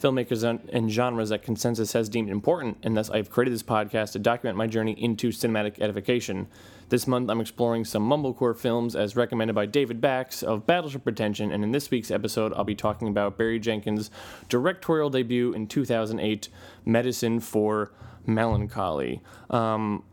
[0.00, 0.42] filmmakers,
[0.72, 4.18] and genres that consensus has deemed important, and thus I have created this podcast to
[4.18, 6.48] document my journey into cinematic edification.
[6.88, 11.52] This month, I'm exploring some mumblecore films as recommended by David Bax of Battleship Pretension,
[11.52, 14.10] and in this week's episode, I'll be talking about Barry Jenkins'
[14.48, 16.48] directorial debut in 2008,
[16.84, 17.92] Medicine for
[18.26, 19.22] melancholy.
[19.50, 20.04] Um,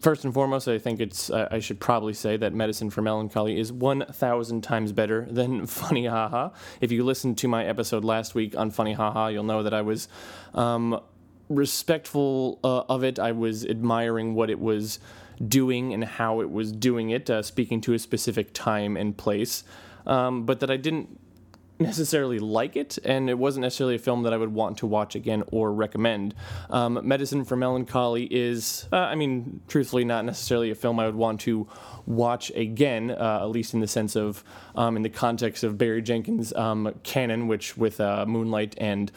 [0.00, 3.72] first and foremost, I think it's I should probably say that Medicine for Melancholy is
[3.72, 6.50] 1,000 times better than Funny Haha.
[6.80, 9.82] If you listened to my episode last week on Funny Haha, you'll know that I
[9.82, 10.08] was
[10.54, 11.00] um,
[11.48, 13.18] respectful uh, of it.
[13.18, 14.98] I was admiring what it was
[15.46, 19.64] doing and how it was doing it, uh, speaking to a specific time and place.
[20.06, 21.20] Um, but that I didn't
[21.80, 25.14] necessarily like it, and it wasn't necessarily a film that I would want to watch
[25.14, 26.34] again or recommend.
[26.68, 31.14] Um, Medicine for Melancholy is, uh, I mean, truthfully, not necessarily a film I would
[31.14, 31.66] want to
[32.06, 36.02] watch again, uh, at least in the sense of, um, in the context of Barry
[36.02, 39.10] Jenkins' um, canon, which with uh, Moonlight and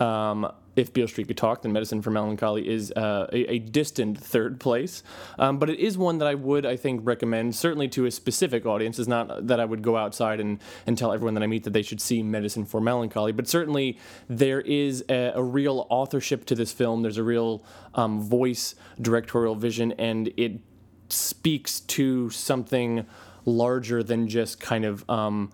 [0.00, 4.18] um, if Beale Street could talk, then Medicine for Melancholy is uh, a, a, distant
[4.18, 5.02] third place.
[5.38, 8.66] Um, but it is one that I would, I think, recommend, certainly to a specific
[8.66, 8.98] audience.
[8.98, 11.72] It's not that I would go outside and, and tell everyone that I meet that
[11.72, 16.54] they should see Medicine for Melancholy, but certainly there is a, a real authorship to
[16.54, 17.02] this film.
[17.02, 20.60] There's a real um, voice, directorial vision, and it
[21.08, 23.06] speaks to something
[23.44, 25.08] larger than just kind of.
[25.08, 25.52] Um,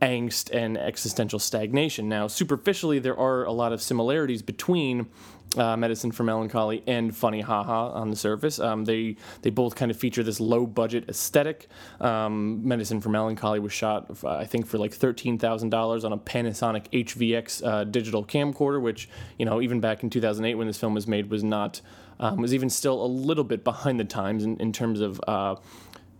[0.00, 2.08] angst and existential stagnation.
[2.08, 5.08] Now, superficially, there are a lot of similarities between
[5.56, 8.60] uh, Medicine for Melancholy and Funny Haha on the surface.
[8.60, 11.68] Um, they they both kind of feature this low budget aesthetic.
[12.00, 16.18] Um, Medicine for Melancholy was shot, I think, for like thirteen thousand dollars on a
[16.18, 19.08] Panasonic HVX uh, digital camcorder, which
[19.38, 21.80] you know even back in two thousand eight when this film was made was not
[22.20, 25.56] um, was even still a little bit behind the times in, in terms of uh,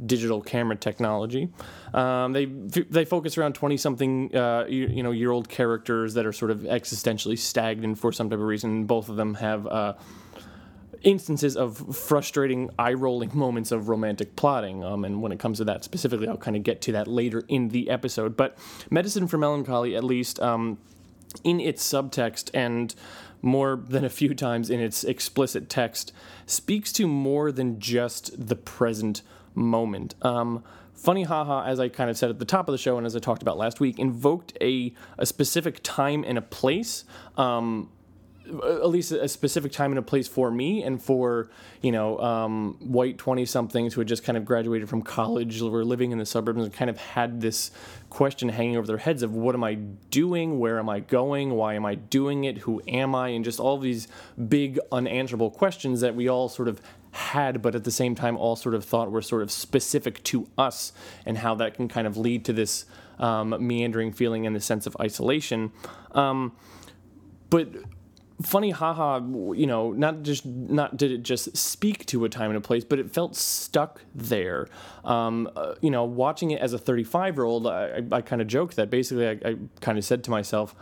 [0.06, 1.48] digital camera technology.
[1.92, 6.26] Um, they they focus around twenty something uh, you, you, know year old characters that
[6.26, 8.84] are sort of existentially stagnant for some type of reason.
[8.84, 9.66] Both of them have.
[9.66, 9.94] Uh,
[11.02, 14.84] instances of frustrating eye rolling moments of romantic plotting.
[14.84, 17.42] Um, and when it comes to that specifically, I'll kind of get to that later
[17.48, 18.36] in the episode.
[18.36, 18.58] But
[18.90, 20.78] Medicine for Melancholy, at least um,
[21.44, 22.94] in its subtext and
[23.42, 26.12] more than a few times in its explicit text,
[26.46, 29.22] speaks to more than just the present
[29.60, 30.14] moment.
[30.22, 33.06] Um, Funny Haha, as I kind of said at the top of the show and
[33.06, 37.04] as I talked about last week, invoked a, a specific time and a place.
[37.38, 37.88] Um,
[38.46, 41.50] at least a specific time and a place for me and for
[41.82, 45.84] you know um, white 20 somethings who had just kind of graduated from college were
[45.84, 47.70] living in the suburbs and kind of had this
[48.08, 51.74] question hanging over their heads of what am i doing where am i going why
[51.74, 54.08] am i doing it who am i and just all these
[54.48, 56.80] big unanswerable questions that we all sort of
[57.12, 60.48] had, but at the same time all sort of thought were sort of specific to
[60.56, 60.92] us
[61.26, 62.84] and how that can kind of lead to this
[63.18, 65.72] um, meandering feeling and the sense of isolation.
[66.12, 66.52] Um,
[67.50, 67.68] but
[68.42, 69.20] funny haha
[69.52, 72.84] you know not just not did it just speak to a time and a place
[72.84, 74.66] but it felt stuck there
[75.04, 78.48] um, uh, you know watching it as a 35 year old i, I, kind of
[78.48, 80.74] joked that basically I, I kind of said to myself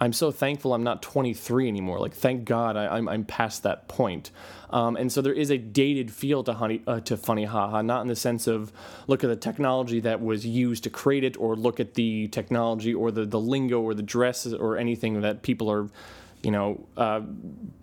[0.00, 2.00] I'm so thankful I'm not 23 anymore.
[2.00, 4.30] Like, thank God I, I'm, I'm past that point.
[4.70, 8.02] Um, and so there is a dated feel to honey uh, to Funny Haha, not
[8.02, 8.72] in the sense of
[9.06, 12.94] look at the technology that was used to create it, or look at the technology
[12.94, 15.88] or the the lingo or the dresses or anything that people are,
[16.42, 17.20] you know, uh,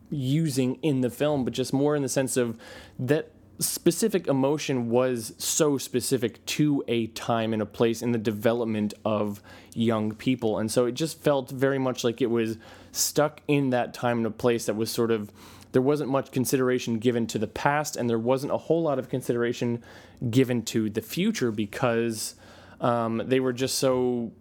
[0.10, 2.58] using in the film, but just more in the sense of
[2.98, 8.94] that specific emotion was so specific to a time and a place in the development
[9.04, 9.42] of
[9.74, 10.60] young people.
[10.60, 12.58] And so it just felt very much like it was
[12.92, 15.32] stuck in that time and a place that was sort of
[15.72, 19.10] there wasn't much consideration given to the past and there wasn't a whole lot of
[19.10, 19.84] consideration
[20.30, 22.36] given to the future because
[22.82, 24.32] um, they were just so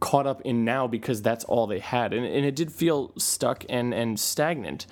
[0.00, 2.12] caught up in now because that's all they had.
[2.12, 4.86] And, and it did feel stuck and, and stagnant.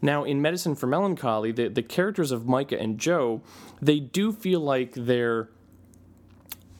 [0.00, 3.42] Now, in Medicine for Melancholy, the, the characters of Micah and Joe,
[3.80, 5.48] they do feel like they're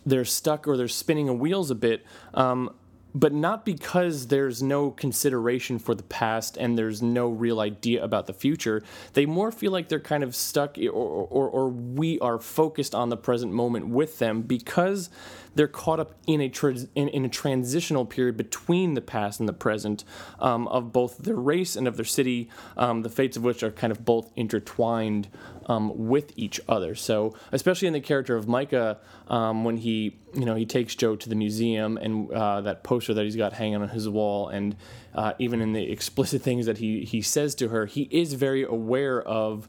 [0.06, 2.05] they're stuck or they're spinning a wheels a bit,
[2.35, 2.75] um,
[3.15, 8.27] but not because there's no consideration for the past and there's no real idea about
[8.27, 8.83] the future.
[9.13, 13.11] They more feel like they're kind of stuck or, or, or we are focused on
[13.11, 15.11] the present moment with them because
[15.55, 19.49] they're caught up in a tra- in, in, a transitional period between the past and
[19.49, 20.05] the present
[20.41, 23.71] um, of both their race and of their city, um, the fates of which are
[23.71, 25.29] kind of both intertwined
[25.67, 26.95] um, with each other.
[26.95, 28.99] So, especially in the character of Micah,
[29.29, 33.15] um, when he, you know, he takes Joe to the museum and uh, that poster
[33.15, 34.77] that he's got hanging on his wall, and
[35.15, 38.65] uh, even in the explicit things that he he says to her, he is very
[38.65, 39.69] aware of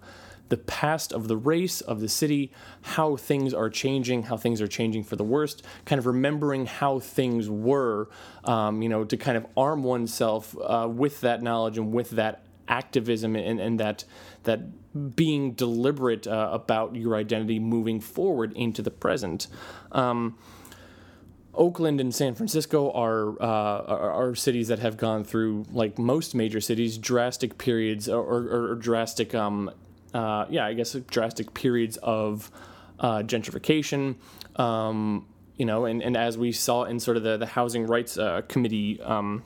[0.49, 2.51] the past of the race, of the city,
[2.81, 6.99] how things are changing, how things are changing for the worst, kind of remembering how
[6.99, 8.09] things were,
[8.43, 12.43] um, you know, to kind of arm oneself uh, with that knowledge and with that
[12.67, 14.03] activism and, and that
[14.43, 19.47] that being deliberate uh, about your identity moving forward into the present.
[19.91, 20.37] Um,
[21.53, 26.35] Oakland and San Francisco are, uh, are, are cities that have gone through, like most
[26.35, 29.71] major cities, drastic periods or, or, or drastic, um,
[30.15, 32.49] uh, yeah, I guess drastic periods of
[32.99, 34.15] uh, gentrification.
[34.55, 35.27] Um,
[35.57, 38.41] you know, and, and as we saw in sort of the, the housing rights uh,
[38.47, 39.43] committee um,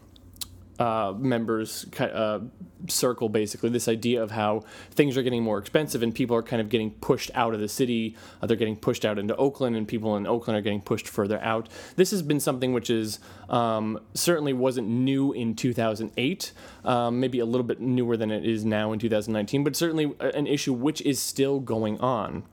[0.80, 2.40] uh, members uh,
[2.88, 6.62] circle basically this idea of how things are getting more expensive and people are kind
[6.62, 8.16] of getting pushed out of the city.
[8.42, 11.40] Uh, they're getting pushed out into Oakland, and people in Oakland are getting pushed further
[11.42, 11.68] out.
[11.98, 16.52] This has been something which is um, certainly wasn't new in 2008,
[16.86, 20.48] um, maybe a little bit newer than it is now in 2019, but certainly an
[20.48, 22.44] issue which is still going on.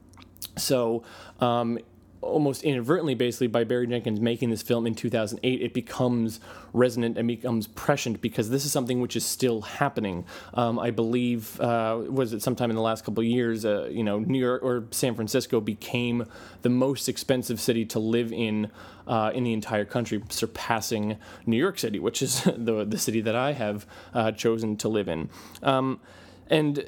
[0.57, 1.03] So,
[1.41, 1.79] um,
[2.27, 6.41] almost inadvertently, basically, by Barry Jenkins making this film in 2008, it becomes
[6.73, 10.25] resonant and becomes prescient because this is something which is still happening.
[10.55, 14.05] Um, I believe, uh, was it sometime in the last couple of years, uh, you
[14.05, 16.27] know, New York or San Francisco became
[16.63, 18.71] the most expensive city to live in
[19.07, 23.37] uh, in the entire country, surpassing New York City, which is the, the city that
[23.37, 25.31] I have uh, chosen to live in.
[25.63, 26.01] Um,
[26.49, 26.87] and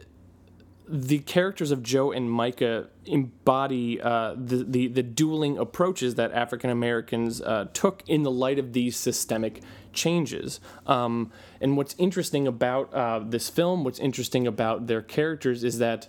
[0.90, 6.70] the characters of Joe and Micah embody uh, the, the, the dueling approaches that African
[6.70, 9.62] Americans uh, took in the light of these systemic
[9.92, 10.60] changes.
[10.86, 11.30] Um,
[11.60, 16.08] and what's interesting about uh, this film, what's interesting about their characters, is that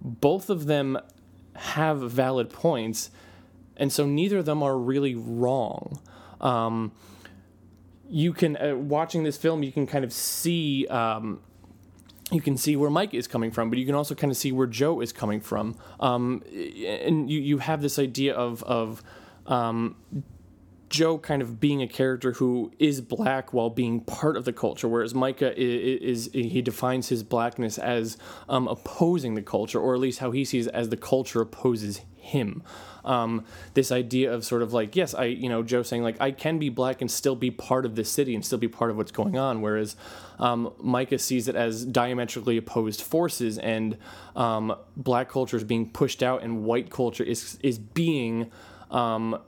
[0.00, 0.98] both of them
[1.56, 3.10] have valid points,
[3.76, 5.98] and so neither of them are really wrong.
[6.40, 6.92] Um,
[8.08, 11.40] you can uh, watching this film, you can kind of see um,
[12.30, 14.52] you can see where Mike is coming from, but you can also kind of see
[14.52, 15.76] where Joe is coming from.
[15.98, 19.02] Um, and you, you have this idea of, of
[19.46, 19.96] um,
[20.90, 24.88] Joe kind of being a character who is black while being part of the culture,
[24.88, 30.00] whereas Micah is, is he defines his blackness as um, opposing the culture, or at
[30.00, 32.64] least how he sees it as the culture opposes him.
[33.04, 33.44] Um,
[33.74, 36.58] this idea of sort of like, yes, I, you know, Joe saying like, I can
[36.58, 39.12] be black and still be part of this city and still be part of what's
[39.12, 39.94] going on, whereas
[40.40, 43.96] um, Micah sees it as diametrically opposed forces, and
[44.34, 48.50] um, black culture is being pushed out, and white culture is is being
[48.90, 49.38] um,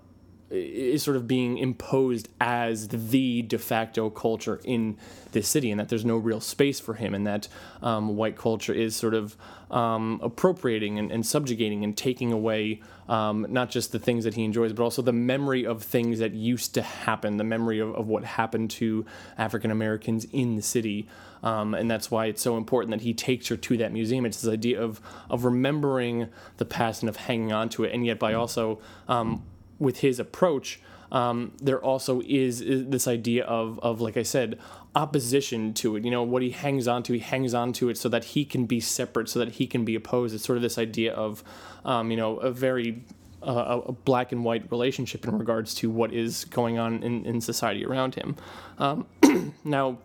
[0.52, 4.98] is sort of being imposed as the de facto culture in
[5.32, 7.48] this city, and that there's no real space for him, and that
[7.82, 9.36] um, white culture is sort of
[9.70, 14.44] um, appropriating and, and, subjugating and taking away um, not just the things that he
[14.44, 18.06] enjoys, but also the memory of things that used to happen, the memory of, of
[18.06, 19.06] what happened to
[19.38, 21.08] African Americans in the city.
[21.42, 24.26] Um, and that's why it's so important that he takes her to that museum.
[24.26, 25.00] It's this idea of
[25.30, 26.28] of remembering
[26.58, 28.78] the past and of hanging on to it, and yet by also
[29.08, 29.42] um,
[29.82, 30.80] with his approach,
[31.10, 34.58] um, there also is, is, this idea of, of, like I said,
[34.94, 36.04] opposition to it.
[36.04, 38.44] You know, what he hangs on to, he hangs on to it so that he
[38.44, 40.34] can be separate, so that he can be opposed.
[40.34, 41.44] It's sort of this idea of,
[41.84, 43.04] um, you know, a very
[43.42, 47.40] uh, a black and white relationship in regards to what is going on in, in
[47.40, 48.36] society around him.
[48.78, 49.06] Um,
[49.64, 49.98] now,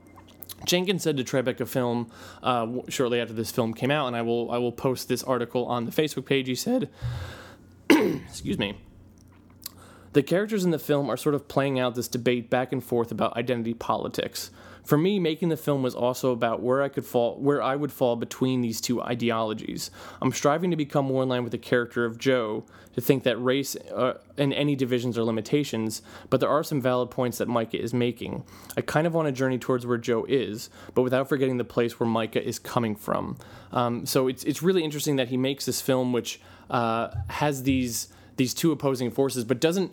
[0.66, 4.50] Jenkins said to Tribeca Film uh, shortly after this film came out, and I will
[4.52, 6.48] I will post this article on the Facebook page.
[6.48, 6.90] He said,
[7.90, 8.78] "Excuse me."
[10.18, 13.12] The characters in the film are sort of playing out this debate back and forth
[13.12, 14.50] about identity politics.
[14.84, 17.92] For me, making the film was also about where I could fall, where I would
[17.92, 19.92] fall between these two ideologies.
[20.20, 23.38] I'm striving to become more in line with the character of Joe, to think that
[23.38, 27.80] race uh, and any divisions are limitations, but there are some valid points that Micah
[27.80, 28.44] is making.
[28.76, 32.00] I kind of want to journey towards where Joe is, but without forgetting the place
[32.00, 33.38] where Micah is coming from.
[33.72, 38.08] Um, so it's it's really interesting that he makes this film which uh, has these
[38.38, 39.92] these two opposing forces, but doesn't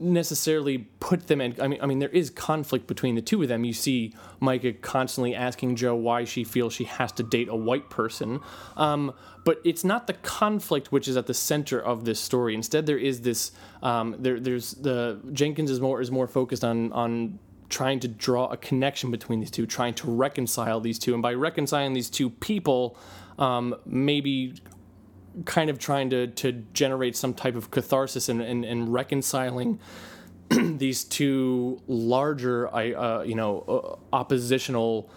[0.00, 1.56] necessarily put them in.
[1.60, 3.64] I mean, I mean, there is conflict between the two of them.
[3.64, 7.90] You see Micah constantly asking Joe why she feels she has to date a white
[7.90, 8.40] person,
[8.76, 9.12] um,
[9.44, 12.54] but it's not the conflict which is at the center of this story.
[12.54, 13.52] Instead, there is this.
[13.82, 17.38] Um, there, there's the Jenkins is more is more focused on on
[17.68, 21.34] trying to draw a connection between these two, trying to reconcile these two, and by
[21.34, 22.96] reconciling these two people,
[23.38, 24.54] um, maybe
[25.44, 29.78] kind of trying to to generate some type of catharsis and and, and reconciling
[30.50, 35.10] these two larger, uh, you know, uh, oppositional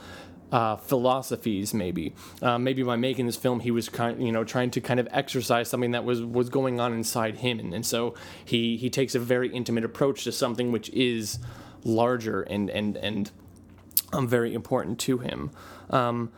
[0.51, 1.73] uh, philosophies.
[1.73, 4.99] Maybe, uh, maybe by making this film, he was kind, you know, trying to kind
[4.99, 8.89] of exercise something that was was going on inside him, and, and so he he
[8.89, 11.39] takes a very intimate approach to something which is
[11.83, 13.31] larger and and and
[14.13, 15.51] um, very important to him.
[15.89, 16.31] Um,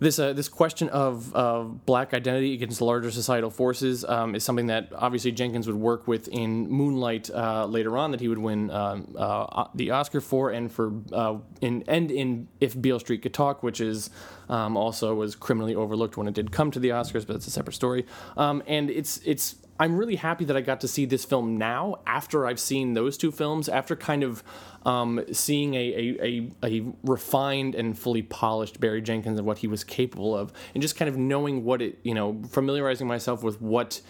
[0.00, 4.66] this uh, this question of uh, black identity against larger societal forces um, is something
[4.66, 8.70] that obviously Jenkins would work with in Moonlight uh, later on that he would win
[8.70, 13.34] um, uh, the Oscar for and for uh, in and in If Beale Street Could
[13.34, 14.10] Talk, which is
[14.48, 17.50] um, also was criminally overlooked when it did come to the Oscars, but it's a
[17.50, 18.06] separate story.
[18.36, 22.00] Um, and it's it's I'm really happy that I got to see this film now
[22.06, 24.44] after I've seen those two films, after kind of
[24.86, 29.66] um, seeing a, a, a, a, refined and fully polished Barry Jenkins and what he
[29.66, 33.60] was capable of, and just kind of knowing what it, you know, familiarizing myself with
[33.60, 34.00] what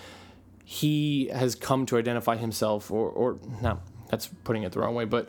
[0.65, 3.81] he has come to identify himself, or, or no,
[4.11, 5.29] that's putting it the wrong way, but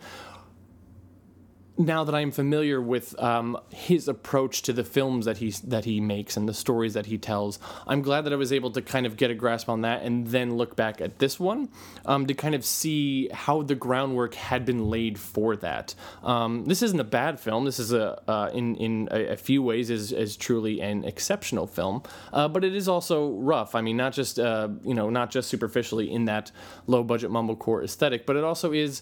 [1.77, 5.99] now that I'm familiar with um, his approach to the films that he that he
[5.99, 9.05] makes and the stories that he tells, I'm glad that I was able to kind
[9.05, 11.69] of get a grasp on that and then look back at this one
[12.05, 15.95] um, to kind of see how the groundwork had been laid for that.
[16.23, 17.65] Um, this isn't a bad film.
[17.65, 21.67] This is a uh, in in a, a, few ways is is truly an exceptional
[21.67, 23.75] film, uh, but it is also rough.
[23.75, 26.51] I mean, not just uh, you know not just superficially in that
[26.87, 29.01] low budget mumblecore aesthetic, but it also is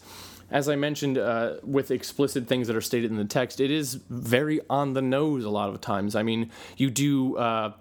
[0.51, 3.95] as I mentioned, uh, with explicit things that are stated in the text, it is
[4.09, 6.15] very on the nose a lot of times.
[6.15, 7.37] I mean, you do.
[7.37, 7.73] Uh,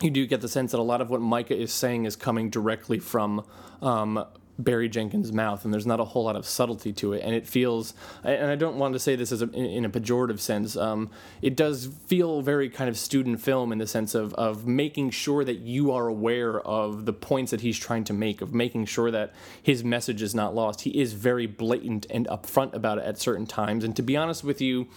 [0.00, 2.50] you do get the sense that a lot of what Micah is saying is coming
[2.50, 3.44] directly from
[3.82, 4.24] um,
[4.58, 7.22] Barry Jenkins' mouth, and there's not a whole lot of subtlety to it.
[7.24, 10.40] And it feels, and I don't want to say this as a, in a pejorative
[10.40, 11.10] sense, um,
[11.40, 15.44] it does feel very kind of student film in the sense of, of making sure
[15.44, 19.10] that you are aware of the points that he's trying to make, of making sure
[19.12, 20.80] that his message is not lost.
[20.80, 23.84] He is very blatant and upfront about it at certain times.
[23.84, 24.88] And to be honest with you,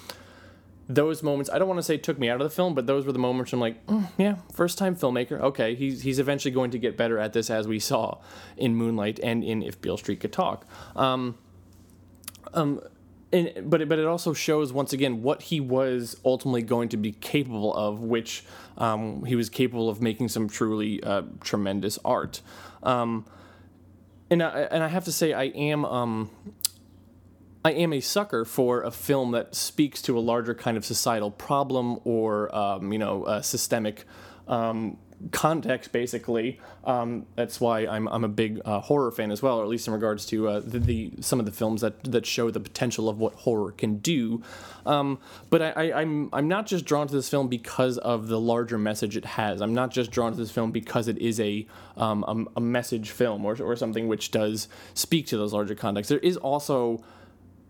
[0.95, 3.05] those moments I don't want to say took me out of the film, but those
[3.05, 5.39] were the moments I'm like, mm, yeah, first time filmmaker.
[5.39, 8.19] Okay, he's he's eventually going to get better at this, as we saw
[8.57, 10.65] in Moonlight and in If Beale Street Could Talk.
[10.95, 11.37] Um,
[12.53, 12.81] um,
[13.33, 16.97] and, but it, but it also shows once again what he was ultimately going to
[16.97, 18.43] be capable of, which
[18.77, 22.41] um, he was capable of making some truly uh, tremendous art.
[22.83, 23.25] Um,
[24.29, 26.29] and I, and I have to say I am um,
[27.63, 31.31] I am a sucker for a film that speaks to a larger kind of societal
[31.31, 34.05] problem or um, you know systemic
[34.47, 34.97] um,
[35.29, 35.91] context.
[35.91, 39.69] Basically, um, that's why I'm I'm a big uh, horror fan as well, or at
[39.69, 42.59] least in regards to uh, the, the, some of the films that that show the
[42.59, 44.41] potential of what horror can do.
[44.85, 48.39] Um, but I, I, I'm I'm not just drawn to this film because of the
[48.39, 49.61] larger message it has.
[49.61, 53.11] I'm not just drawn to this film because it is a um, a, a message
[53.11, 56.09] film or or something which does speak to those larger contexts.
[56.09, 57.03] There is also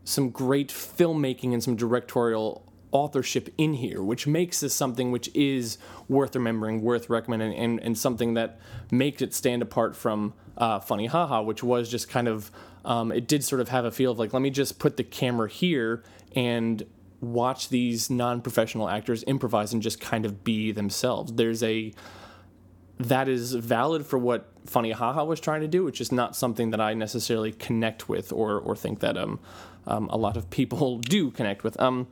[0.03, 5.77] some great filmmaking and some directorial authorship in here, which makes this something which is
[6.07, 8.59] worth remembering, worth recommending, and, and something that
[8.91, 12.51] makes it stand apart from uh, Funny Haha, which was just kind of,
[12.83, 15.03] um, it did sort of have a feel of like, let me just put the
[15.03, 16.03] camera here
[16.35, 16.85] and
[17.21, 21.33] watch these non professional actors improvise and just kind of be themselves.
[21.33, 21.93] There's a,
[22.99, 26.71] that is valid for what Funny Haha was trying to do, which is not something
[26.71, 29.39] that I necessarily connect with or, or think that um,
[29.87, 31.79] um, a lot of people do connect with.
[31.79, 32.07] Um,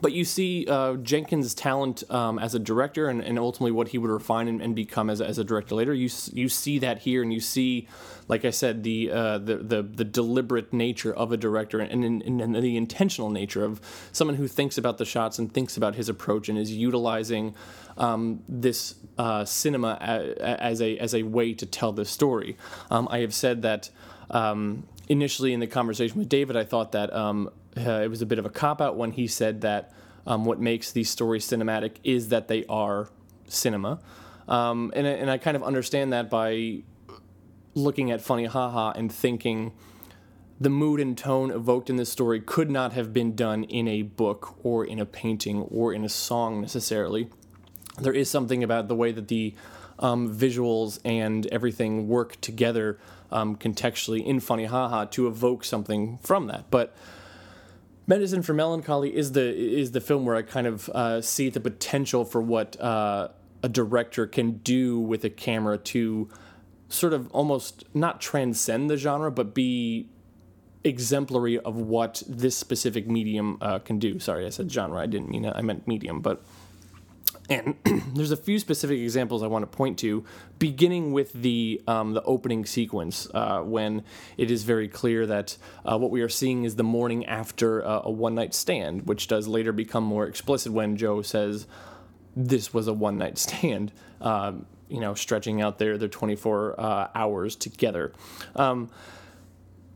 [0.00, 3.98] but you see uh, Jenkins' talent um, as a director and, and, ultimately what he
[3.98, 5.94] would refine and, and become as as a, director later.
[5.94, 7.88] You you see that here, and you see,
[8.28, 12.40] like I said, the uh, the, the, the deliberate nature of a director and, and,
[12.40, 13.80] and, the intentional nature of
[14.12, 17.54] someone who thinks about the shots and thinks about his approach and is utilizing
[17.96, 19.96] um, this uh, cinema
[20.40, 22.56] as a as a way to tell this story.
[22.90, 23.90] Um, I have said that.
[24.30, 28.26] Um, initially in the conversation with David, I thought that um, uh, it was a
[28.26, 29.92] bit of a cop out when he said that
[30.26, 33.08] um, what makes these stories cinematic is that they are
[33.46, 33.98] cinema.
[34.46, 36.82] Um, and, and I kind of understand that by
[37.74, 39.72] looking at Funny Haha and thinking
[40.60, 44.02] the mood and tone evoked in this story could not have been done in a
[44.02, 47.28] book or in a painting or in a song necessarily.
[48.00, 49.54] There is something about the way that the
[49.98, 52.98] um, visuals and everything work together
[53.30, 56.70] um, contextually in Funny Haha to evoke something from that.
[56.70, 56.94] But
[58.06, 61.60] Medicine for Melancholy is the is the film where I kind of uh, see the
[61.60, 63.28] potential for what uh,
[63.62, 66.28] a director can do with a camera to
[66.88, 70.08] sort of almost not transcend the genre, but be
[70.84, 74.18] exemplary of what this specific medium uh, can do.
[74.18, 74.98] Sorry, I said genre.
[74.98, 75.52] I didn't mean it.
[75.54, 76.42] I meant medium, but
[77.48, 77.76] And
[78.14, 80.24] there's a few specific examples I want to point to,
[80.58, 84.04] beginning with the um, the opening sequence uh, when
[84.36, 88.02] it is very clear that uh, what we are seeing is the morning after uh,
[88.04, 91.66] a one night stand, which does later become more explicit when Joe says
[92.36, 93.92] this was a one night stand.
[94.20, 98.12] Um, you know, stretching out their their 24 uh, hours together.
[98.56, 98.90] Um,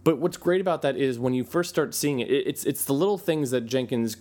[0.04, 2.92] but what's great about that is when you first start seeing it, it's it's the
[2.92, 4.16] little things that Jenkins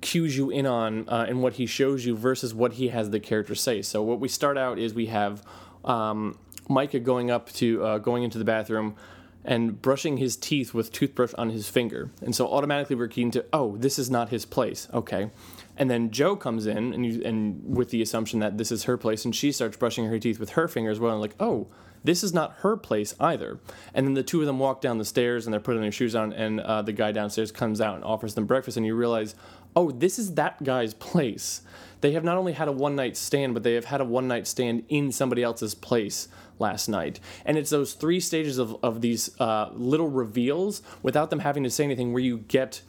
[0.00, 3.20] cues you in on uh, and what he shows you versus what he has the
[3.20, 3.82] character say.
[3.82, 5.42] So what we start out is we have
[5.84, 6.38] um,
[6.68, 8.96] Micah going up to uh, going into the bathroom
[9.44, 13.44] and brushing his teeth with toothbrush on his finger, and so automatically we're keen to
[13.52, 14.88] oh this is not his place.
[14.92, 15.30] Okay.
[15.76, 18.98] And then Joe comes in, and you, and with the assumption that this is her
[18.98, 21.12] place, and she starts brushing her teeth with her finger as well.
[21.12, 21.68] And like, oh,
[22.04, 23.58] this is not her place either.
[23.94, 26.14] And then the two of them walk down the stairs, and they're putting their shoes
[26.14, 29.34] on, and uh, the guy downstairs comes out and offers them breakfast, and you realize,
[29.76, 31.62] oh, this is that guy's place.
[32.00, 34.26] They have not only had a one night stand, but they have had a one
[34.26, 37.20] night stand in somebody else's place last night.
[37.44, 41.70] And it's those three stages of, of these uh, little reveals without them having to
[41.70, 42.82] say anything where you get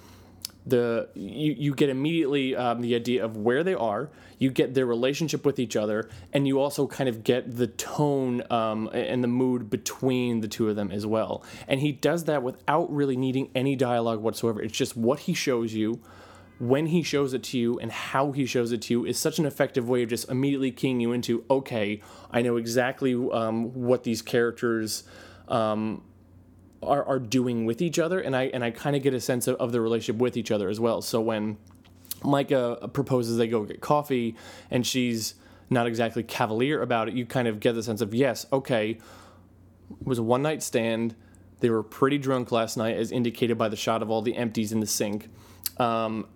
[0.65, 4.85] the you, you get immediately um, the idea of where they are you get their
[4.85, 9.27] relationship with each other and you also kind of get the tone um, and the
[9.27, 13.49] mood between the two of them as well and he does that without really needing
[13.55, 15.99] any dialogue whatsoever it's just what he shows you
[16.61, 19.39] when he shows it to you and how he shows it to you is such
[19.39, 21.99] an effective way of just immediately keying you into okay
[22.29, 25.03] i know exactly um, what these characters
[25.47, 26.03] um,
[26.83, 29.47] are, are doing with each other, and I and I kind of get a sense
[29.47, 31.01] of, of the relationship with each other as well.
[31.01, 31.57] So when
[32.23, 34.35] Micah proposes they go get coffee,
[34.69, 35.35] and she's
[35.69, 40.07] not exactly cavalier about it, you kind of get the sense of yes, okay, it
[40.07, 41.15] was a one night stand.
[41.59, 44.71] They were pretty drunk last night, as indicated by the shot of all the empties
[44.71, 45.29] in the sink.
[45.77, 46.27] Um,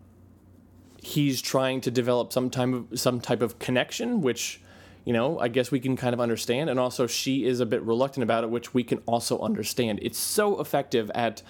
[1.06, 4.60] he's trying to develop some type of some type of connection, which
[5.06, 6.68] you know, I guess we can kind of understand.
[6.68, 10.00] And also, she is a bit reluctant about it, which we can also understand.
[10.02, 11.44] It's so effective at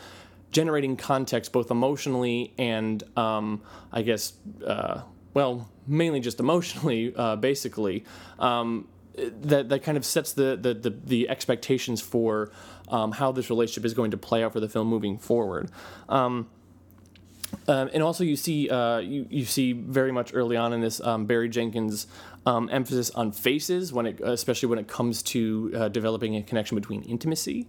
[0.51, 3.61] generating context, both emotionally and, um,
[3.93, 4.33] I guess,
[4.67, 8.03] uh, well, mainly just emotionally, uh, basically.
[8.39, 12.51] Um, that, that kind of sets the, the, the, the expectations for
[12.89, 15.71] um, how this relationship is going to play out for the film moving forward.
[16.09, 16.49] Um,
[17.67, 21.01] um, and also, you see uh, you, you see very much early on in this
[21.01, 22.07] um, Barry Jenkins
[22.45, 26.75] um, emphasis on faces when it, especially when it comes to uh, developing a connection
[26.75, 27.67] between intimacy,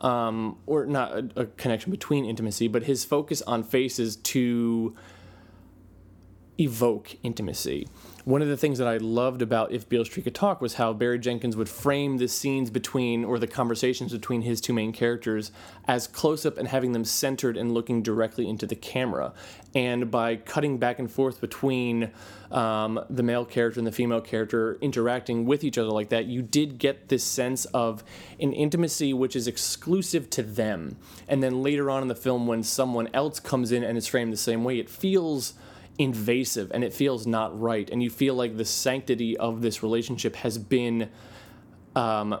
[0.00, 4.94] um, or not a, a, connection between intimacy, but his focus on faces to
[6.58, 7.86] evoke intimacy
[8.26, 10.92] one of the things that I loved about If Beale Street Could Talk was how
[10.92, 15.52] Barry Jenkins would frame the scenes between, or the conversations between his two main characters
[15.86, 19.32] as close up and having them centered and looking directly into the camera.
[19.76, 22.10] And by cutting back and forth between
[22.50, 26.42] um, the male character and the female character interacting with each other like that, you
[26.42, 28.02] did get this sense of
[28.40, 30.96] an intimacy which is exclusive to them.
[31.28, 34.32] And then later on in the film, when someone else comes in and is framed
[34.32, 35.54] the same way, it feels
[35.98, 37.88] invasive and it feels not right.
[37.90, 41.10] And you feel like the sanctity of this relationship has been
[41.94, 42.38] um,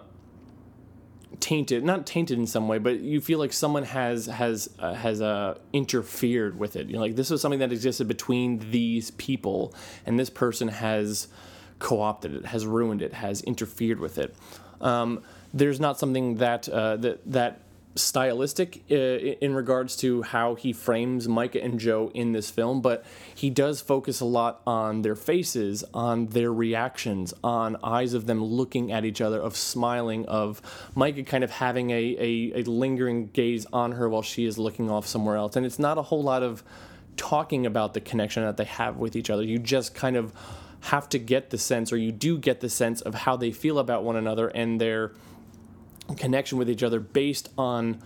[1.40, 5.20] tainted not tainted in some way but you feel like someone has has uh, has
[5.20, 6.86] uh, interfered with it.
[6.86, 11.28] You know like this was something that existed between these people and this person has
[11.78, 14.34] co-opted it has ruined it has interfered with it.
[14.80, 17.60] Um, there's not something that uh, that that
[17.96, 23.04] stylistic uh, in regards to how he frames Micah and Joe in this film, but
[23.34, 28.44] he does focus a lot on their faces, on their reactions, on eyes of them
[28.44, 30.62] looking at each other, of smiling, of
[30.94, 34.90] Micah kind of having a, a, a lingering gaze on her while she is looking
[34.90, 35.56] off somewhere else.
[35.56, 36.62] And it's not a whole lot of
[37.16, 39.42] talking about the connection that they have with each other.
[39.42, 40.32] You just kind of
[40.80, 43.78] have to get the sense, or you do get the sense of how they feel
[43.78, 45.12] about one another and their
[46.14, 48.02] connection with each other based on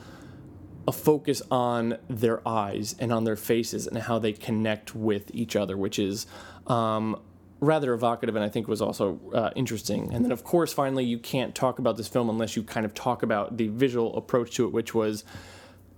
[0.89, 5.55] a focus on their eyes and on their faces and how they connect with each
[5.55, 6.27] other, which is
[6.67, 7.21] um,
[7.61, 10.13] rather evocative and I think was also uh, interesting.
[10.13, 12.95] And then, of course, finally, you can't talk about this film unless you kind of
[12.95, 15.25] talk about the visual approach to it, which was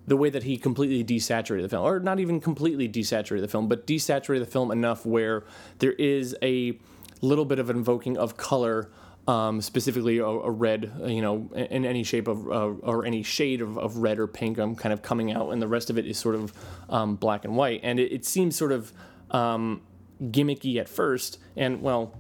[0.07, 3.69] the way that he completely desaturated the film, or not even completely desaturated the film,
[3.69, 5.45] but desaturated the film enough where
[5.79, 6.77] there is a
[7.21, 8.91] little bit of invoking of color
[9.29, 13.61] um, specifically a, a, red, you know, in any shape of uh, or any shade
[13.61, 16.07] of, of, red or pink, um, kind of coming out, and the rest of it
[16.07, 16.53] is sort of
[16.89, 18.93] um, black and white, and it, it seems sort of
[19.31, 19.83] um,
[20.23, 22.15] gimmicky at first, and well.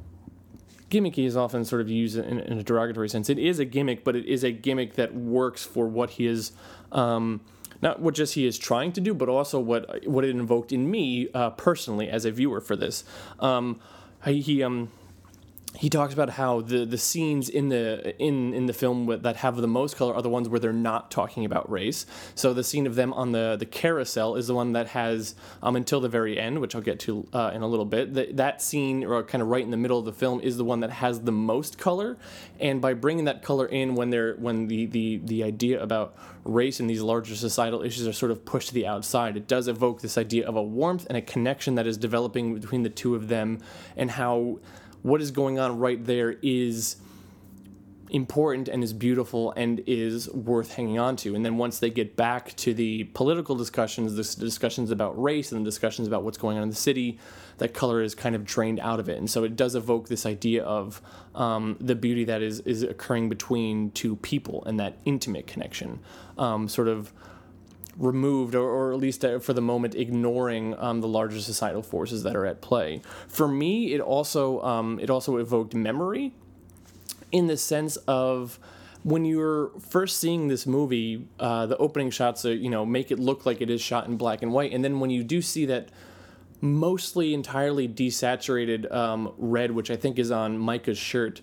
[0.91, 3.31] Gimmicky is often sort of used in, in, a derogatory sense.
[3.31, 6.53] It is a gimmick, but it is a gimmick that works for what he is,
[6.93, 7.41] um,
[7.81, 10.91] not what just he is trying to do, but also what what it invoked in
[10.91, 13.05] me uh, personally as a viewer for this.
[13.41, 13.81] Um,
[14.23, 14.91] he um
[15.78, 19.56] he talks about how the, the scenes in the in in the film that have
[19.56, 22.04] the most color are the ones where they're not talking about race.
[22.35, 25.76] So the scene of them on the the carousel is the one that has um,
[25.76, 28.12] until the very end, which I'll get to uh, in a little bit.
[28.14, 30.64] That that scene, or kind of right in the middle of the film, is the
[30.64, 32.18] one that has the most color.
[32.61, 36.80] And by bringing that color in when they're when the the the idea about race
[36.80, 40.02] and these larger societal issues are sort of pushed to the outside, it does evoke
[40.02, 43.28] this idea of a warmth and a connection that is developing between the two of
[43.28, 43.58] them,
[43.96, 44.58] and how
[45.03, 46.97] what is going on right there is
[48.12, 51.35] important and is beautiful and is worth hanging on to.
[51.35, 55.65] And then once they get back to the political discussions, the discussions about race and
[55.65, 57.19] the discussions about what's going on in the city,
[57.57, 59.17] that color is kind of drained out of it.
[59.17, 61.01] And so it does evoke this idea of
[61.35, 66.01] um, the beauty that is is occurring between two people and that intimate connection,
[66.37, 67.12] um, sort of
[67.96, 72.22] removed, or, or, at least uh, for the moment, ignoring um, the larger societal forces
[72.22, 73.02] that are at play.
[73.28, 76.33] For me, it also um, it also evoked memory,
[77.31, 78.59] in the sense of
[79.02, 83.18] when you're first seeing this movie, uh, the opening shots, are, you know, make it
[83.18, 85.66] look like it is shot in black and white, and then when you do see
[85.66, 85.88] that
[86.61, 91.40] mostly entirely desaturated um, red, which I think is on Micah's shirt,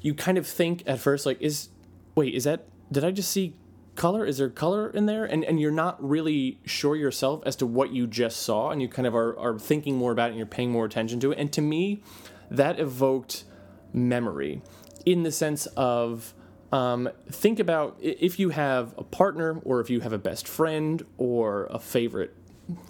[0.00, 1.68] you kind of think at first like, is
[2.14, 3.54] wait, is that did I just see
[3.94, 4.24] color?
[4.24, 5.24] Is there color in there?
[5.24, 8.88] And and you're not really sure yourself as to what you just saw, and you
[8.88, 11.38] kind of are, are thinking more about it and you're paying more attention to it.
[11.38, 12.02] And to me,
[12.50, 13.44] that evoked
[13.92, 14.62] memory
[15.04, 16.34] in the sense of
[16.70, 21.04] um, think about if you have a partner or if you have a best friend
[21.18, 22.34] or a favorite,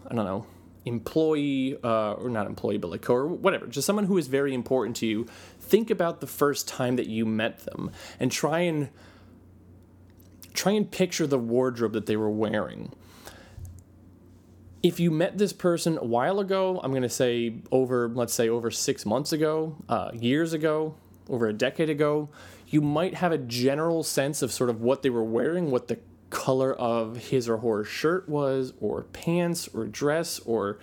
[0.08, 0.46] I don't know,
[0.84, 4.96] employee uh, or not employee but like or whatever just someone who is very important
[4.96, 5.24] to you
[5.60, 8.88] think about the first time that you met them and try and
[10.52, 12.92] try and picture the wardrobe that they were wearing.
[14.82, 18.48] If you met this person a while ago, I'm going to say over, let's say,
[18.48, 20.96] over six months ago, uh, years ago,
[21.28, 22.30] over a decade ago,
[22.66, 25.98] you might have a general sense of sort of what they were wearing, what the
[26.30, 30.78] color of his or her shirt was, or pants, or dress, or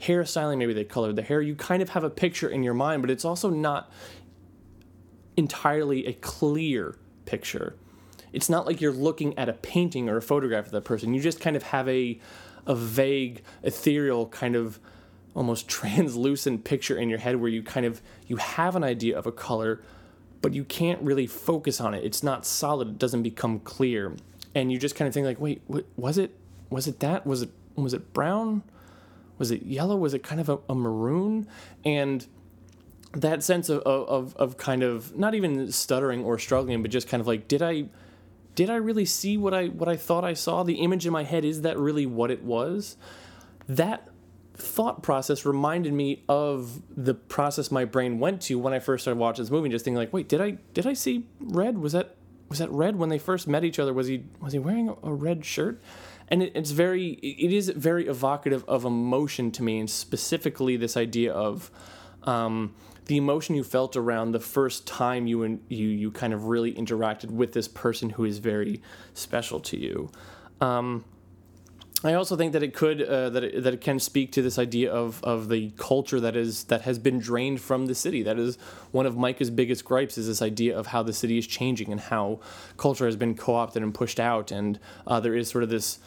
[0.00, 0.58] hairstyling.
[0.58, 1.40] Maybe they colored the hair.
[1.40, 3.90] You kind of have a picture in your mind, but it's also not
[5.36, 7.76] entirely a clear picture
[8.32, 11.14] it's not like you're looking at a painting or a photograph of that person.
[11.14, 12.18] You just kind of have a
[12.66, 14.78] a vague, ethereal kind of
[15.34, 19.26] almost translucent picture in your head where you kind of you have an idea of
[19.26, 19.80] a color,
[20.42, 22.04] but you can't really focus on it.
[22.04, 22.88] It's not solid.
[22.88, 24.14] It doesn't become clear,
[24.54, 26.34] and you just kind of think like, wait, what, was it?
[26.70, 27.26] Was it that?
[27.26, 28.62] Was it was it brown?
[29.38, 29.96] Was it yellow?
[29.96, 31.46] Was it kind of a, a maroon?
[31.84, 32.26] And
[33.12, 37.20] that sense of, of of kind of not even stuttering or struggling, but just kind
[37.20, 37.86] of like, did I
[38.58, 40.64] did I really see what I what I thought I saw?
[40.64, 42.96] The image in my head is that really what it was?
[43.68, 44.08] That
[44.54, 49.20] thought process reminded me of the process my brain went to when I first started
[49.20, 51.78] watching this movie just thinking like, wait, did I did I see red?
[51.78, 52.16] Was that
[52.48, 53.94] was that red when they first met each other?
[53.94, 55.80] Was he was he wearing a, red shirt?
[56.26, 60.96] And it, it's very it is very evocative of emotion to me, and specifically this
[60.96, 61.70] idea of
[62.24, 62.74] um,
[63.08, 67.30] the emotion you felt around the first time you you you kind of really interacted
[67.30, 68.80] with this person who is very
[69.14, 70.10] special to you.
[70.60, 71.04] Um,
[72.04, 74.58] I also think that it could uh, that it, that it can speak to this
[74.58, 78.22] idea of of the culture that is that has been drained from the city.
[78.22, 78.56] That is
[78.92, 82.00] one of Micah's biggest gripes is this idea of how the city is changing and
[82.00, 82.40] how
[82.76, 85.98] culture has been co-opted and pushed out, and uh, there is sort of this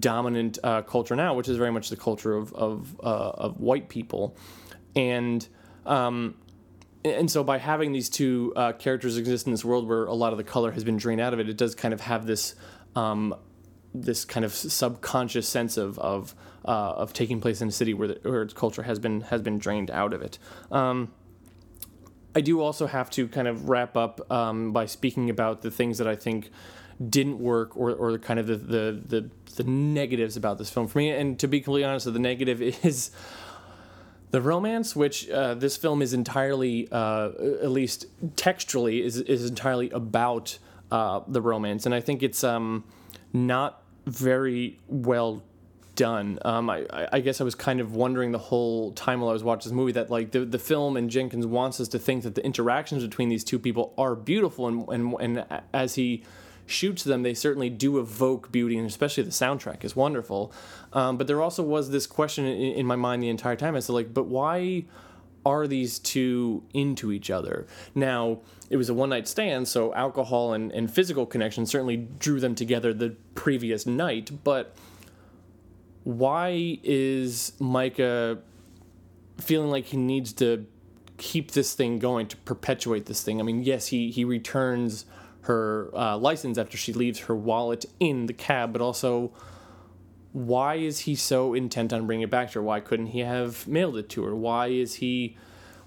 [0.00, 3.88] dominant uh, culture now, which is very much the culture of of, uh, of white
[3.88, 4.36] people,
[4.96, 5.48] and
[5.86, 6.34] um,
[7.08, 10.32] and so by having these two uh, characters exist in this world where a lot
[10.32, 12.54] of the color has been drained out of it, it does kind of have this
[12.96, 13.34] um,
[13.94, 18.08] this kind of subconscious sense of of, uh, of taking place in a city where,
[18.08, 20.38] the, where its culture has been has been drained out of it.
[20.70, 21.12] Um,
[22.34, 25.98] I do also have to kind of wrap up um, by speaking about the things
[25.98, 26.50] that I think
[27.08, 30.98] didn't work or, or kind of the, the, the the negatives about this film for
[30.98, 31.10] me.
[31.10, 33.10] And to be completely honest, the negative is
[34.30, 37.30] the romance, which uh, this film is entirely, uh,
[37.62, 40.58] at least textually, is is entirely about
[40.90, 42.84] uh, the romance, and I think it's um,
[43.32, 45.42] not very well
[45.94, 46.38] done.
[46.44, 49.42] Um, I, I, guess I was kind of wondering the whole time while I was
[49.42, 52.36] watching this movie that like the, the film and Jenkins wants us to think that
[52.36, 56.22] the interactions between these two people are beautiful, and and, and as he
[56.70, 60.52] shoots them, they certainly do evoke beauty, and especially the soundtrack is wonderful.
[60.92, 63.86] Um, but there also was this question in, in my mind the entire time as
[63.86, 64.84] to like, but why
[65.46, 67.66] are these two into each other?
[67.94, 72.40] Now, it was a one night stand, so alcohol and, and physical connection certainly drew
[72.40, 74.74] them together the previous night, but
[76.04, 78.38] why is Micah
[79.40, 80.66] feeling like he needs to
[81.18, 83.40] keep this thing going, to perpetuate this thing.
[83.40, 85.04] I mean, yes, he he returns
[85.48, 89.32] her uh, license after she leaves her wallet in the cab, but also
[90.32, 92.62] why is he so intent on bringing it back to her?
[92.62, 94.36] Why couldn't he have mailed it to her?
[94.36, 95.36] Why is he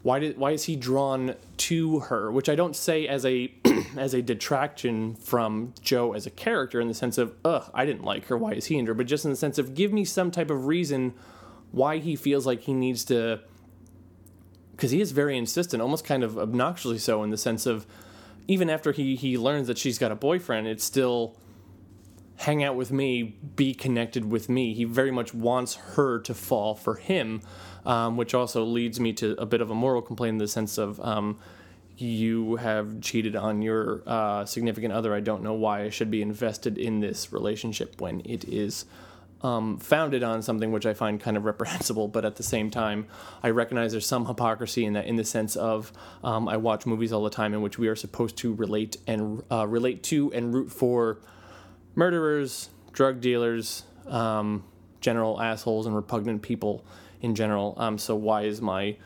[0.02, 2.32] why did why is he drawn to her?
[2.32, 3.54] Which I don't say as a
[3.98, 8.04] as a detraction from Joe as a character in the sense of ugh I didn't
[8.04, 8.38] like her.
[8.38, 8.96] Why is he in her?
[8.96, 11.14] But just in the sense of give me some type of reason
[11.72, 13.42] why he feels like he needs to
[14.72, 17.86] because he is very insistent, almost kind of obnoxiously so in the sense of
[18.48, 21.38] even after he he learns that she's got a boyfriend, it's still
[22.38, 24.74] hang out with me, be connected with me.
[24.74, 27.42] He very much wants her to fall for him,
[27.86, 30.80] um, which also leads me to a bit of a moral complaint in the sense
[30.80, 31.38] of um,
[31.98, 35.14] you have cheated on your uh, significant other.
[35.14, 38.86] I don't know why I should be invested in this relationship when it is.
[39.44, 43.08] Um, founded on something which I find kind of reprehensible, but at the same time,
[43.42, 45.92] I recognize there's some hypocrisy in that, in the sense of
[46.24, 49.42] um, I watch movies all the time in which we are supposed to relate and
[49.52, 51.22] uh, relate to and root for
[51.96, 54.64] murderers, drug dealers, um,
[55.00, 56.86] general assholes, and repugnant people
[57.22, 57.74] in general.
[57.78, 58.98] Um, so why is my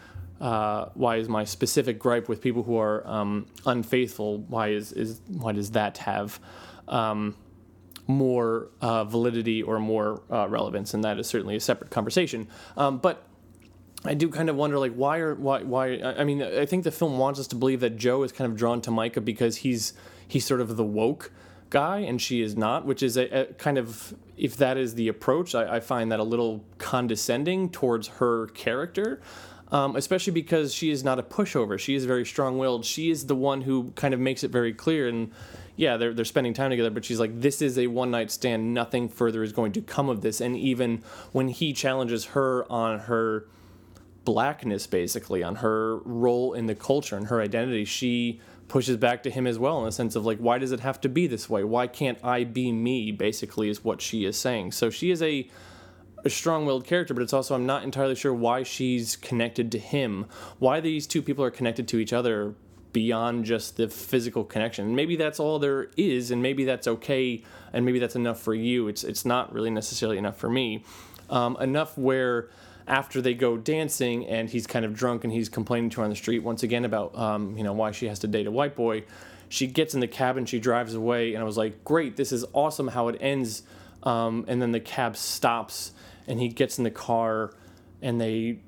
[0.41, 4.39] uh, why is my specific gripe with people who are um, unfaithful?
[4.39, 6.39] Why is, is why does that have
[6.87, 7.35] um,
[8.07, 10.93] more uh, validity or more uh, relevance?
[10.93, 12.47] And that is certainly a separate conversation.
[12.77, 13.23] Um, but
[14.05, 15.99] I do kind of wonder, like, why are why why?
[16.01, 18.57] I mean, I think the film wants us to believe that Joe is kind of
[18.57, 19.93] drawn to Micah because he's
[20.27, 21.31] he's sort of the woke
[21.69, 25.07] guy and she is not, which is a, a kind of if that is the
[25.07, 29.21] approach, I, I, find that a little condescending towards her character.
[29.71, 31.79] Um, especially because she is not a pushover.
[31.79, 32.85] She is very strong willed.
[32.85, 35.07] She is the one who kind of makes it very clear.
[35.07, 35.31] And
[35.75, 38.73] yeah, they're, they're spending time together, but she's like, this is a one night stand.
[38.73, 40.39] Nothing further is going to come of this.
[40.39, 43.45] And even when he challenges her on her
[44.23, 49.29] blackness, basically, on her role in the culture and her identity, she pushes back to
[49.29, 51.47] him as well in the sense of like why does it have to be this
[51.49, 55.21] way why can't i be me basically is what she is saying so she is
[55.21, 55.47] a
[56.23, 60.25] a strong-willed character but it's also i'm not entirely sure why she's connected to him
[60.57, 62.55] why these two people are connected to each other
[62.95, 64.95] beyond just the physical connection.
[64.95, 68.87] Maybe that's all there is and maybe that's okay and maybe that's enough for you.
[68.87, 70.85] It's it's not really necessarily enough for me.
[71.29, 72.47] Um, enough where
[72.87, 76.09] after they go dancing and he's kind of drunk and he's complaining to her on
[76.09, 78.77] the street once again about um, you know why she has to date a white
[78.77, 79.03] boy
[79.49, 81.33] she gets in the cab and she drives away.
[81.33, 83.63] And i was like great this is awesome how it ends.
[84.03, 85.91] Um, and then the cab stops
[86.27, 87.51] and he gets in the car
[88.01, 88.59] and they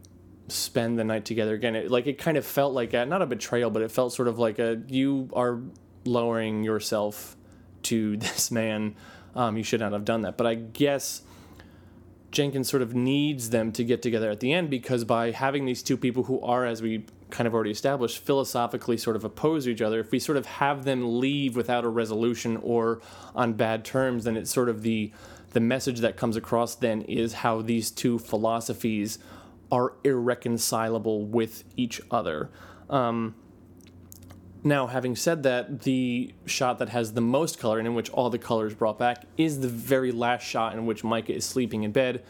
[0.48, 1.76] spend the night together again.
[1.76, 4.28] It, like it kind of felt like a, not a betrayal but it felt sort
[4.28, 5.60] of like a you are
[6.06, 7.36] lowering yourself
[7.84, 8.96] to this man.
[9.36, 10.38] Um, you should not have done that.
[10.38, 11.22] But i guess
[12.32, 15.82] Jenkins sort of needs them to get together at the end because by having these
[15.82, 19.82] two people who are, as we kind of already established, philosophically sort of oppose each
[19.82, 23.02] other, if we sort of have them leave without a resolution or
[23.36, 25.12] on bad terms, then it's sort of the
[25.52, 29.18] the message that comes across then is how these two philosophies
[29.72, 32.50] are irreconcilable with each other.
[32.90, 33.36] Um,
[34.64, 38.30] now, having said that, the shot that has the most color and in which all
[38.30, 41.84] the color is brought back is the very last shot in which Micah is sleeping
[41.84, 42.24] in bed.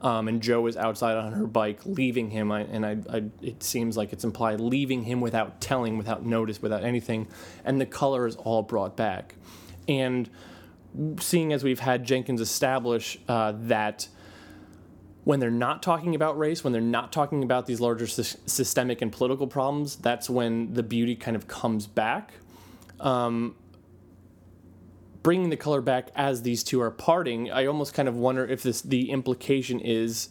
[0.00, 2.52] Um, and Joe is outside on her bike, leaving him.
[2.52, 6.60] I, and I, I, it seems like it's implied leaving him without telling, without notice,
[6.60, 7.26] without anything.
[7.64, 9.36] And the color is all brought back.
[9.88, 10.28] And
[11.20, 14.08] seeing as we've had Jenkins establish uh, that
[15.24, 19.00] when they're not talking about race, when they're not talking about these larger sy- systemic
[19.02, 22.34] and political problems, that's when the beauty kind of comes back.
[23.00, 23.56] Um,
[25.22, 28.62] bringing the color back as these two are parting, I almost kind of wonder if
[28.62, 30.28] this the implication is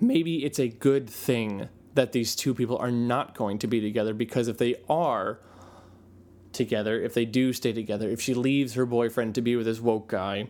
[0.00, 4.12] maybe it's a good thing that these two people are not going to be together
[4.12, 5.38] because if they are
[6.52, 9.80] together, if they do stay together, if she leaves her boyfriend to be with this
[9.80, 10.48] woke guy,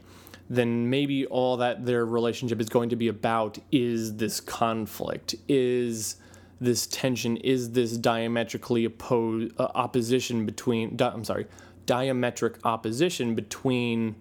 [0.49, 6.17] then maybe all that their relationship is going to be about is this conflict, is
[6.61, 10.97] this tension, is this diametrically opposed uh, opposition between.
[10.97, 11.47] Di- I'm sorry,
[11.87, 14.17] diametric opposition between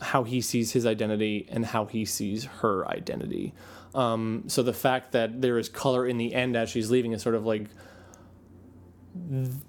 [0.00, 3.52] how he sees his identity and how he sees her identity.
[3.94, 7.22] Um, so the fact that there is color in the end as she's leaving is
[7.22, 7.66] sort of like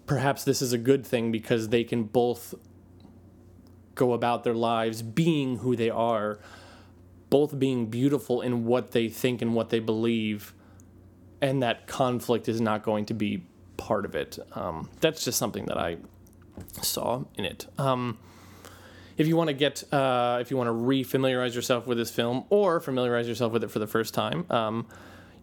[0.05, 2.53] perhaps this is a good thing because they can both
[3.99, 6.39] go about their lives being who they are,
[7.29, 10.53] both being beautiful in what they think and what they believe,
[11.41, 13.43] and that conflict is not going to be
[13.77, 14.39] part of it.
[14.53, 15.97] Um, that's just something that I
[16.81, 17.67] saw in it.
[17.77, 18.17] Um,
[19.17, 22.45] if you want to get, uh, if you want to re-familiarize yourself with this film
[22.49, 24.87] or familiarize yourself with it for the first time, um,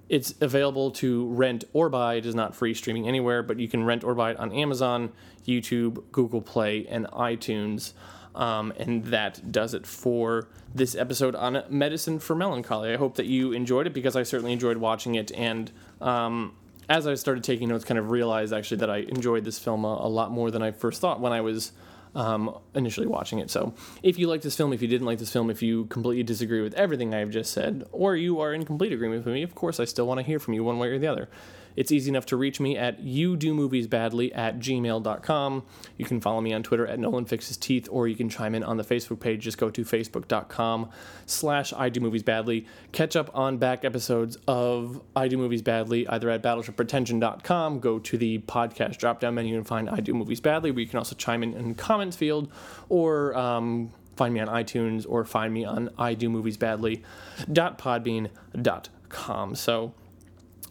[0.08, 2.14] it's available to rent or buy.
[2.14, 5.12] It is not free streaming anywhere, but you can rent or buy it on Amazon,
[5.46, 7.92] YouTube, Google Play, and iTunes.
[8.36, 12.92] Um, and that does it for this episode on Medicine for Melancholy.
[12.92, 15.32] I hope that you enjoyed it because I certainly enjoyed watching it.
[15.32, 15.72] And
[16.02, 16.54] um,
[16.88, 19.88] as I started taking notes, kind of realized actually that I enjoyed this film a,
[19.88, 21.72] a lot more than I first thought when I was
[22.14, 23.50] um, initially watching it.
[23.50, 26.22] So, if you like this film, if you didn't like this film, if you completely
[26.22, 29.42] disagree with everything I have just said, or you are in complete agreement with me,
[29.42, 31.28] of course, I still want to hear from you one way or the other.
[31.76, 35.64] It's easy enough to reach me at you do movies badly at gmail.com.
[35.96, 38.64] You can follow me on Twitter at Nolan Fixes Teeth, or you can chime in
[38.64, 39.42] on the Facebook page.
[39.42, 40.90] Just go to facebook.com
[41.26, 42.66] slash I do movies badly.
[42.92, 47.80] Catch up on back episodes of I do movies badly either at battleshippretension.com.
[47.80, 50.88] Go to the podcast drop down menu and find I do movies badly, where you
[50.88, 52.50] can also chime in in the comments field
[52.88, 59.54] or um, find me on iTunes or find me on I do movies badly.podbean.com.
[59.54, 59.94] So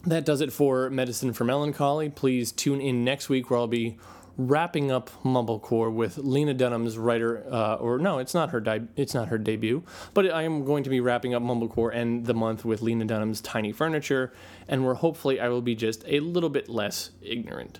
[0.06, 2.10] that does it for Medicine for Melancholy.
[2.10, 3.98] Please tune in next week where I'll be
[4.38, 9.14] wrapping up Mumblecore with Lena Dunham's writer, uh, or no, it's not her di- it's
[9.14, 12.66] not her debut, but I am going to be wrapping up Mumblecore and the month
[12.66, 14.34] with Lena Dunham's Tiny Furniture,
[14.68, 17.80] and where hopefully I will be just a little bit less ignorant.